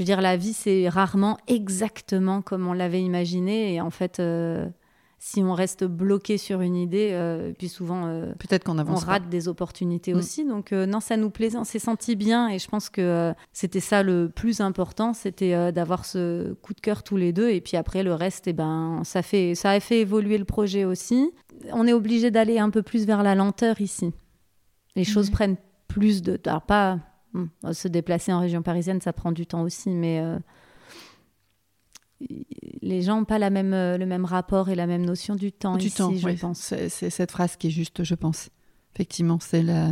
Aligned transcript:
Je 0.00 0.02
veux 0.02 0.06
dire, 0.06 0.22
la 0.22 0.38
vie, 0.38 0.54
c'est 0.54 0.88
rarement 0.88 1.36
exactement 1.46 2.40
comme 2.40 2.66
on 2.66 2.72
l'avait 2.72 3.02
imaginé. 3.02 3.74
Et 3.74 3.82
en 3.82 3.90
fait, 3.90 4.18
euh, 4.18 4.66
si 5.18 5.42
on 5.42 5.52
reste 5.52 5.84
bloqué 5.84 6.38
sur 6.38 6.62
une 6.62 6.74
idée, 6.74 7.10
euh, 7.12 7.52
puis 7.58 7.68
souvent, 7.68 8.06
euh, 8.06 8.32
Peut-être 8.38 8.64
qu'on 8.64 8.76
on 8.76 8.78
avance. 8.78 9.04
rate 9.04 9.28
des 9.28 9.46
opportunités 9.46 10.14
Mm. 10.14 10.16
aussi. 10.16 10.46
Donc, 10.46 10.72
non, 10.72 11.00
ça 11.00 11.18
nous 11.18 11.28
plaisait, 11.28 11.58
on 11.58 11.64
s'est 11.64 11.78
senti 11.78 12.16
bien. 12.16 12.48
Et 12.48 12.58
je 12.58 12.66
pense 12.66 12.88
que 12.88 13.34
c'était 13.52 13.80
ça 13.80 14.02
le 14.02 14.30
plus 14.34 14.62
important, 14.62 15.12
c'était 15.12 15.70
d'avoir 15.70 16.06
ce 16.06 16.54
coup 16.54 16.72
de 16.72 16.80
cœur 16.80 17.02
tous 17.02 17.18
les 17.18 17.34
deux. 17.34 17.50
Et 17.50 17.60
puis 17.60 17.76
après, 17.76 18.02
le 18.02 18.14
reste, 18.14 18.48
eh 18.48 18.54
ben, 18.54 19.02
ça, 19.04 19.20
fait, 19.20 19.54
ça 19.54 19.72
a 19.72 19.80
fait 19.80 20.00
évoluer 20.00 20.38
le 20.38 20.46
projet 20.46 20.86
aussi. 20.86 21.30
On 21.74 21.86
est 21.86 21.92
obligé 21.92 22.30
d'aller 22.30 22.58
un 22.58 22.70
peu 22.70 22.80
plus 22.80 23.04
vers 23.04 23.22
la 23.22 23.34
lenteur 23.34 23.82
ici. 23.82 24.14
Les 24.96 25.04
choses 25.04 25.28
prennent 25.28 25.58
plus 25.88 26.22
de... 26.22 26.40
Alors, 26.46 26.62
pas... 26.62 26.98
hmm, 27.32 27.46
Se 27.72 27.88
déplacer 27.88 28.32
en 28.32 28.40
région 28.40 28.62
parisienne, 28.62 29.00
ça 29.00 29.12
prend 29.12 29.32
du 29.32 29.46
temps 29.46 29.62
aussi, 29.62 29.90
mais... 29.90 30.20
euh, 30.20 30.38
les 32.82 33.00
gens 33.02 33.16
n'ont 33.18 33.24
pas 33.24 33.38
la 33.38 33.50
même, 33.50 33.72
euh, 33.72 33.96
le 33.96 34.04
même 34.06 34.24
rapport 34.26 34.68
et 34.68 34.74
la 34.74 34.86
même 34.86 35.04
notion 35.04 35.36
du 35.36 35.52
temps 35.52 35.76
du 35.76 35.86
ici, 35.86 35.96
temps, 35.96 36.14
je 36.14 36.26
oui. 36.26 36.36
pense. 36.36 36.58
C'est 36.58 36.88
c'est 36.90 37.08
cette 37.10 37.30
phrase 37.30 37.56
qui 37.56 37.68
est 37.68 37.70
juste, 37.70 38.04
je 38.04 38.14
pense. 38.14 38.50
Effectivement, 38.94 39.38
c'est 39.40 39.62
la, 39.62 39.90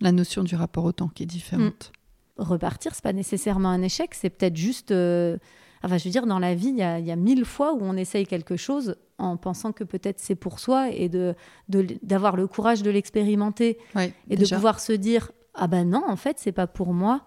la 0.00 0.12
notion 0.12 0.44
du 0.44 0.54
rapport 0.54 0.84
au 0.84 0.92
temps 0.92 1.08
qui 1.08 1.24
est 1.24 1.26
différente. 1.26 1.90
repartir, 2.36 2.94
c'est 2.94 3.02
pas 3.02 3.12
nécessairement 3.12 3.70
un 3.70 3.82
échec, 3.82 4.14
c'est 4.14 4.30
peut-être 4.30 4.56
juste. 4.56 4.90
euh, 4.92 5.36
Enfin, 5.84 5.96
je 5.96 6.04
veux 6.04 6.10
dire, 6.10 6.26
dans 6.26 6.40
la 6.40 6.56
vie, 6.56 6.68
il 6.70 6.74
y 6.74 6.78
y 7.06 7.10
a 7.12 7.16
mille 7.16 7.44
fois 7.44 7.72
où 7.72 7.78
on 7.82 7.96
essaye 7.96 8.26
quelque 8.26 8.56
chose 8.56 8.96
en 9.16 9.36
pensant 9.36 9.70
que 9.72 9.84
peut-être 9.84 10.18
c'est 10.18 10.34
pour 10.34 10.58
soi 10.58 10.90
et 10.90 11.08
de 11.08 11.34
de- 11.68 11.86
d'avoir 12.02 12.34
le 12.36 12.48
courage 12.48 12.82
de 12.82 12.90
l'expérimenter 12.90 13.78
et 13.96 14.36
déjà. 14.36 14.56
de 14.56 14.58
pouvoir 14.58 14.80
se 14.80 14.92
dire 14.92 15.30
ah 15.58 15.66
ben 15.66 15.88
non, 15.88 16.02
en 16.08 16.16
fait, 16.16 16.38
c'est 16.38 16.52
pas 16.52 16.66
pour 16.66 16.92
moi. 16.94 17.22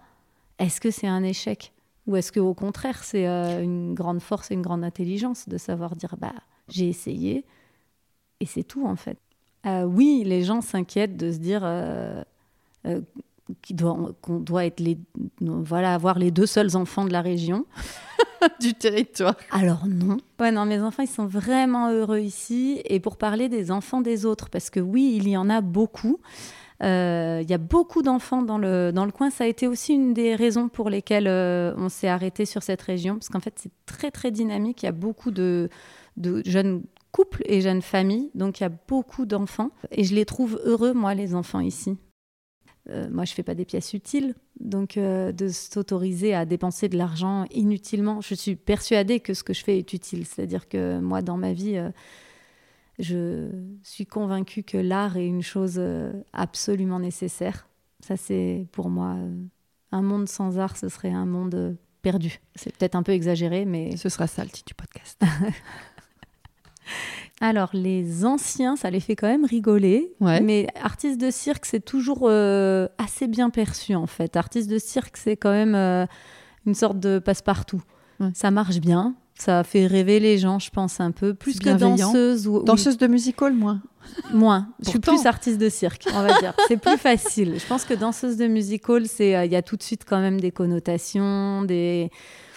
Est-ce 0.58 0.80
que 0.80 0.90
c'est 0.90 1.06
un 1.08 1.22
échec? 1.22 1.72
Ou 2.06 2.16
est-ce 2.16 2.32
que 2.32 2.40
au 2.40 2.52
contraire 2.54 3.04
c'est 3.04 3.28
euh, 3.28 3.62
une 3.62 3.94
grande 3.94 4.20
force 4.20 4.50
et 4.50 4.54
une 4.54 4.62
grande 4.62 4.82
intelligence 4.82 5.48
de 5.48 5.56
savoir 5.56 5.94
dire 5.94 6.16
bah 6.18 6.32
j'ai 6.68 6.88
essayé 6.88 7.44
et 8.40 8.46
c'est 8.46 8.64
tout 8.64 8.84
en 8.86 8.96
fait? 8.96 9.18
Euh, 9.66 9.84
oui, 9.84 10.24
les 10.26 10.42
gens 10.42 10.60
s'inquiètent 10.62 11.16
de 11.16 11.30
se 11.30 11.38
dire 11.38 11.60
euh, 11.64 12.24
doit- 13.70 14.12
qu'on 14.20 14.40
doit 14.40 14.64
être 14.66 14.80
les 14.80 14.98
voilà 15.40 15.94
avoir 15.94 16.18
les 16.18 16.30
deux 16.30 16.46
seuls 16.46 16.76
enfants 16.76 17.04
de 17.04 17.12
la 17.12 17.20
région. 17.22 17.66
du 18.60 18.74
territoire. 18.74 19.36
Alors 19.52 19.86
non. 19.86 20.16
Ouais, 20.40 20.50
non, 20.50 20.64
mes 20.66 20.80
enfants, 20.80 21.04
ils 21.04 21.08
sont 21.08 21.26
vraiment 21.26 21.90
heureux 21.90 22.18
ici. 22.18 22.80
Et 22.86 22.98
pour 22.98 23.16
parler 23.16 23.48
des 23.48 23.70
enfants 23.70 24.00
des 24.00 24.26
autres, 24.26 24.50
parce 24.50 24.70
que 24.70 24.80
oui, 24.80 25.14
il 25.16 25.28
y 25.28 25.36
en 25.36 25.48
a 25.48 25.60
beaucoup. 25.60 26.18
Euh, 26.82 27.40
Il 27.42 27.50
y 27.50 27.54
a 27.54 27.58
beaucoup 27.58 28.02
d'enfants 28.02 28.42
dans 28.42 28.58
le, 28.58 28.92
dans 28.92 29.04
le 29.04 29.12
coin. 29.12 29.30
Ça 29.30 29.44
a 29.44 29.46
été 29.46 29.66
aussi 29.66 29.94
une 29.94 30.14
des 30.14 30.34
raisons 30.34 30.68
pour 30.68 30.90
lesquelles 30.90 31.28
euh, 31.28 31.74
on 31.76 31.88
s'est 31.88 32.08
arrêté 32.08 32.44
sur 32.44 32.62
cette 32.62 32.82
région, 32.82 33.14
parce 33.14 33.28
qu'en 33.28 33.40
fait, 33.40 33.54
c'est 33.56 33.72
très, 33.86 34.10
très 34.10 34.30
dynamique. 34.30 34.82
Il 34.82 34.86
y 34.86 34.88
a 34.88 34.92
beaucoup 34.92 35.30
de, 35.30 35.68
de 36.16 36.42
jeunes 36.44 36.82
couples 37.12 37.42
et 37.46 37.60
jeunes 37.60 37.82
familles, 37.82 38.30
donc 38.34 38.60
il 38.60 38.62
y 38.62 38.66
a 38.66 38.72
beaucoup 38.88 39.26
d'enfants. 39.26 39.70
Et 39.90 40.04
je 40.04 40.14
les 40.14 40.24
trouve 40.24 40.60
heureux, 40.64 40.92
moi, 40.92 41.14
les 41.14 41.34
enfants 41.34 41.60
ici. 41.60 41.98
Euh, 42.90 43.06
moi, 43.10 43.24
je 43.24 43.32
fais 43.32 43.44
pas 43.44 43.54
des 43.54 43.64
pièces 43.64 43.92
utiles, 43.92 44.34
donc 44.58 44.98
de 44.98 45.48
s'autoriser 45.48 46.34
à 46.34 46.44
dépenser 46.46 46.88
de 46.88 46.96
l'argent 46.96 47.44
inutilement. 47.52 48.20
Je 48.20 48.34
suis 48.34 48.56
persuadée 48.56 49.20
que 49.20 49.34
ce 49.34 49.44
que 49.44 49.52
je 49.52 49.62
fais 49.62 49.78
est 49.78 49.92
utile. 49.92 50.26
C'est-à-dire 50.26 50.68
que 50.68 50.98
moi, 50.98 51.22
dans 51.22 51.36
ma 51.36 51.52
vie, 51.52 51.80
je 52.98 53.50
suis 53.82 54.06
convaincue 54.06 54.62
que 54.62 54.78
l'art 54.78 55.16
est 55.16 55.26
une 55.26 55.42
chose 55.42 55.76
euh, 55.78 56.12
absolument 56.32 57.00
nécessaire. 57.00 57.66
Ça, 58.00 58.16
c'est 58.16 58.66
pour 58.72 58.90
moi 58.90 59.14
euh, 59.16 59.34
un 59.92 60.02
monde 60.02 60.28
sans 60.28 60.58
art, 60.58 60.76
ce 60.76 60.88
serait 60.88 61.12
un 61.12 61.26
monde 61.26 61.54
euh, 61.54 61.74
perdu. 62.00 62.40
C'est 62.56 62.76
peut-être 62.76 62.96
un 62.96 63.02
peu 63.02 63.12
exagéré, 63.12 63.64
mais 63.64 63.96
Ce 63.96 64.08
sera 64.08 64.26
ça 64.26 64.42
le 64.42 64.50
titre 64.50 64.68
du 64.68 64.74
podcast. 64.74 65.22
alors, 67.40 67.70
les 67.72 68.24
anciens, 68.24 68.76
ça 68.76 68.90
les 68.90 69.00
fait 69.00 69.16
quand 69.16 69.28
même 69.28 69.44
rigoler. 69.44 70.12
Ouais. 70.20 70.40
Mais 70.40 70.66
artiste 70.82 71.20
de 71.20 71.30
cirque, 71.30 71.66
c'est 71.66 71.84
toujours 71.84 72.22
euh, 72.24 72.88
assez 72.98 73.28
bien 73.28 73.50
perçu, 73.50 73.94
en 73.94 74.06
fait. 74.06 74.36
Artiste 74.36 74.68
de 74.68 74.78
cirque, 74.78 75.16
c'est 75.16 75.36
quand 75.36 75.52
même 75.52 75.74
euh, 75.74 76.06
une 76.66 76.74
sorte 76.74 76.98
de 76.98 77.18
passe-partout. 77.18 77.82
Ouais. 78.18 78.30
Ça 78.34 78.50
marche 78.50 78.80
bien. 78.80 79.14
Ça 79.38 79.64
fait 79.64 79.86
rêver 79.86 80.20
les 80.20 80.38
gens, 80.38 80.58
je 80.58 80.70
pense, 80.70 81.00
un 81.00 81.10
peu. 81.10 81.34
Plus 81.34 81.58
que 81.58 81.70
danseuse 81.70 82.46
ou 82.46 82.62
Danseuse 82.62 82.96
de 82.96 83.06
musical, 83.06 83.52
moi. 83.54 83.78
moins. 84.32 84.68
Je 84.84 84.90
suis 84.90 84.98
plus 84.98 85.26
artiste 85.26 85.58
de 85.58 85.68
cirque, 85.68 86.06
on 86.14 86.22
va 86.22 86.38
dire. 86.40 86.54
C'est 86.68 86.76
plus 86.76 86.98
facile. 86.98 87.54
Je 87.58 87.66
pense 87.66 87.84
que 87.84 87.94
danseuse 87.94 88.36
de 88.36 88.46
musical, 88.46 89.06
c'est 89.06 89.34
euh, 89.34 89.44
il 89.44 89.52
y 89.52 89.56
a 89.56 89.62
tout 89.62 89.76
de 89.76 89.82
suite 89.82 90.04
quand 90.06 90.20
même 90.20 90.40
des 90.40 90.50
connotations, 90.52 91.62
des 91.62 92.10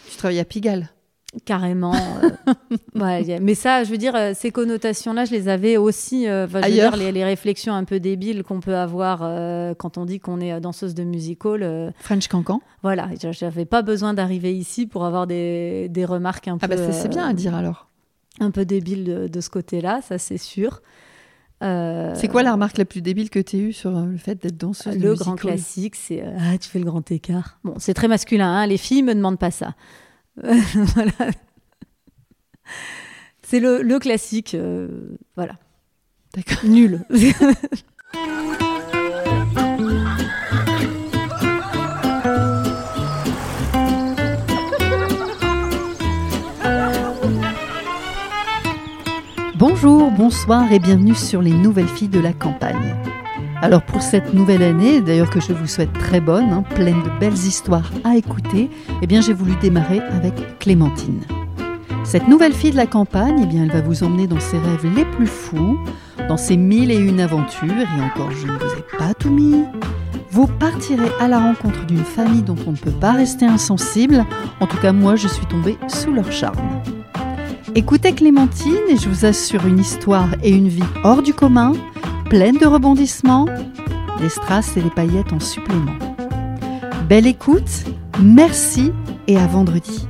Tu 0.09 0.17
travailles 0.17 0.39
à 0.39 0.45
Pigalle. 0.45 0.89
Carrément. 1.44 1.94
euh, 1.96 2.53
ouais, 2.96 3.40
mais 3.41 3.56
ça, 3.56 3.84
je 3.84 3.91
veux 3.91 3.97
dire, 3.97 4.16
euh, 4.16 4.31
ces 4.35 4.51
connotations-là, 4.51 5.25
je 5.25 5.31
les 5.31 5.47
avais 5.50 5.78
aussi. 5.78 6.28
euh, 6.28 6.46
veux 6.47 6.62
dire, 6.62 6.96
les, 6.96 7.12
les 7.12 7.23
réflexions 7.23 7.73
un 7.73 7.84
peu 7.84 8.00
débiles 8.00 8.44
qu'on 8.44 8.59
peut 8.62 8.75
avoir 8.78 9.19
euh, 9.23 9.73
quand 9.73 9.97
on 9.97 10.06
dit 10.06 10.19
qu'on 10.19 10.40
est 10.40 10.59
danseuse 10.62 10.94
de 10.96 11.03
musical. 11.03 11.94
French 12.00 12.28
Cancan. 12.28 12.62
voilà, 12.84 13.09
je- 13.22 13.31
j'avais 13.31 13.66
pas 13.66 13.81
besoin 13.81 14.13
d'arriver 14.13 14.56
ici 14.56 14.85
pour 14.85 15.06
avoir 15.06 15.28
des, 15.28 15.88
des 15.90 16.06
remarques 16.06 16.47
un 16.47 16.57
Ah 16.62 16.68
peu, 16.68 16.75
bah 16.75 16.91
c'est- 16.91 17.01
c'est 17.01 17.09
bien 17.09 17.28
à 17.28 17.34
dire 17.34 17.53
alors. 17.56 17.90
un 18.40 18.52
peu 18.52 18.66
débiles 18.66 19.03
de, 19.03 19.28
de 19.28 19.41
ce 19.41 19.50
côté-là, 19.50 20.02
ça 20.07 20.17
c'est 20.17 20.38
sûr. 20.38 20.81
C'est 21.62 22.28
quoi 22.28 22.44
la 22.44 22.52
remarque 22.52 22.78
la 22.78 22.85
plus 22.85 23.02
débile 23.02 23.29
que 23.31 23.40
tu 23.40 23.57
aies 23.57 23.59
eue 23.59 23.73
sur 23.73 23.90
le 23.90 24.17
fait 24.17 24.35
d'être 24.41 24.57
danseuse 24.57 24.97
de 24.97 25.02
Le 25.02 25.16
grand 25.16 25.35
classique, 25.35 25.96
c'est 25.96 26.22
ah, 26.38 26.57
tu 26.59 26.69
fais 26.69 26.78
le 26.78 26.85
grand 26.85 27.09
écart. 27.12 27.57
Bon, 27.63 27.73
c'est 27.79 27.96
très 27.96 28.07
masculin, 28.07 28.47
hein, 28.47 28.67
les 28.67 28.78
filles 28.78 29.02
me 29.02 29.16
demandent 29.16 29.40
pas 29.40 29.50
ça. 29.52 29.73
voilà. 30.44 31.12
C'est 33.44 33.59
le, 33.59 33.81
le 33.81 34.00
classique, 34.00 34.56
euh, 34.56 34.88
voilà. 35.35 35.57
D'accord. 36.35 36.66
Nul. 36.66 37.06
Bonjour, 49.57 50.12
bonsoir 50.12 50.72
et 50.73 50.79
bienvenue 50.79 51.16
sur 51.16 51.41
les 51.41 51.53
nouvelles 51.53 51.88
filles 51.88 52.09
de 52.09 52.19
la 52.19 52.34
campagne. 52.34 52.96
Alors 53.65 53.81
pour 53.81 54.03
cette 54.03 54.31
nouvelle 54.35 54.61
année, 54.61 55.01
d'ailleurs 55.01 55.31
que 55.31 55.39
je 55.39 55.51
vous 55.51 55.65
souhaite 55.65 55.91
très 55.91 56.21
bonne, 56.21 56.51
hein, 56.51 56.63
pleine 56.75 57.01
de 57.01 57.09
belles 57.19 57.33
histoires 57.33 57.89
à 58.03 58.15
écouter, 58.15 58.69
eh 59.01 59.07
bien 59.07 59.21
j'ai 59.21 59.33
voulu 59.33 59.55
démarrer 59.55 60.01
avec 60.01 60.59
Clémentine. 60.59 61.21
Cette 62.03 62.27
nouvelle 62.27 62.53
fille 62.53 62.69
de 62.69 62.75
la 62.75 62.85
campagne, 62.85 63.39
eh 63.41 63.47
bien 63.47 63.63
elle 63.63 63.71
va 63.71 63.81
vous 63.81 64.03
emmener 64.03 64.27
dans 64.27 64.39
ses 64.39 64.59
rêves 64.59 64.85
les 64.95 65.03
plus 65.03 65.25
fous, 65.25 65.79
dans 66.29 66.37
ses 66.37 66.57
mille 66.57 66.91
et 66.91 66.95
une 66.95 67.19
aventures, 67.19 67.71
et 67.71 68.01
encore 68.03 68.29
je 68.29 68.45
ne 68.45 68.51
vous 68.51 68.71
ai 68.77 68.97
pas 68.99 69.15
tout 69.15 69.31
mis. 69.31 69.63
Vous 70.29 70.45
partirez 70.45 71.09
à 71.19 71.27
la 71.27 71.39
rencontre 71.39 71.87
d'une 71.87 72.05
famille 72.05 72.43
dont 72.43 72.57
on 72.67 72.73
ne 72.73 72.77
peut 72.77 72.91
pas 72.91 73.13
rester 73.13 73.47
insensible, 73.47 74.27
en 74.59 74.67
tout 74.67 74.77
cas 74.77 74.91
moi 74.91 75.15
je 75.15 75.27
suis 75.27 75.47
tombée 75.47 75.79
sous 75.87 76.13
leur 76.13 76.31
charme. 76.31 76.83
Écoutez 77.73 78.13
Clémentine 78.13 78.85
et 78.89 78.95
je 78.95 79.09
vous 79.09 79.25
assure 79.25 79.65
une 79.65 79.79
histoire 79.79 80.29
et 80.43 80.51
une 80.51 80.67
vie 80.67 80.83
hors 81.03 81.23
du 81.23 81.33
commun, 81.33 81.73
pleine 82.29 82.57
de 82.57 82.65
rebondissements, 82.65 83.45
des 84.19 84.29
strass 84.29 84.75
et 84.77 84.81
des 84.81 84.89
paillettes 84.89 85.33
en 85.33 85.39
supplément. 85.39 85.95
Belle 87.07 87.27
écoute, 87.27 87.85
merci 88.19 88.91
et 89.27 89.37
à 89.37 89.47
vendredi. 89.47 90.07